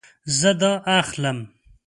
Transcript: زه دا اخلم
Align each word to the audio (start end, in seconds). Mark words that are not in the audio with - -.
زه 0.39 0.51
دا 0.61 0.73
اخلم 0.99 1.37